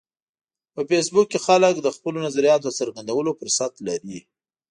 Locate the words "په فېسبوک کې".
0.73-1.39